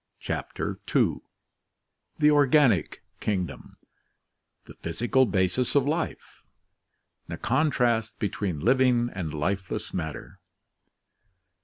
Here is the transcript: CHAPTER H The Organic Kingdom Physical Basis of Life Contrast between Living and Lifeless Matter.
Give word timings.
CHAPTER 0.19 0.79
H 0.89 0.97
The 2.17 2.31
Organic 2.31 3.03
Kingdom 3.19 3.77
Physical 4.81 5.27
Basis 5.27 5.75
of 5.75 5.87
Life 5.87 6.41
Contrast 7.43 8.17
between 8.17 8.59
Living 8.61 9.11
and 9.13 9.31
Lifeless 9.31 9.93
Matter. 9.93 10.39